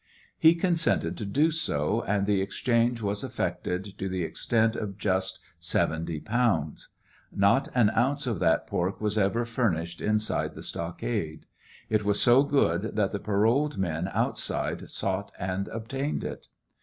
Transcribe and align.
He 0.39 0.55
consented 0.55 1.15
to 1.17 1.25
do 1.27 1.51
so, 1.51 2.01
and 2.07 2.25
the 2.25 2.41
exchange 2.41 3.03
was 3.03 3.23
effected 3.23 3.93
to 3.99 4.09
the 4.09 4.23
extent 4.23 4.75
of 4.75 4.97
just 4.97 5.39
70 5.59 6.21
pounds. 6.21 6.87
Not 7.31 7.67
an 7.75 7.91
ounce 7.95 8.25
of 8.25 8.39
that 8.39 8.65
pork 8.65 8.99
was 8.99 9.15
ever 9.15 9.45
furnished 9.45 10.01
inside 10.01 10.55
the 10.55 10.63
stockade. 10.63 11.45
It 11.87 12.03
was 12.03 12.19
so 12.19 12.41
good 12.41 12.95
that 12.95 13.11
the 13.11 13.19
paroled 13.19 13.77
men 13.77 14.09
outside 14.11 14.89
sought 14.89 15.31
and 15.37 15.67
obtained 15.67 16.23
it. 16.23 16.47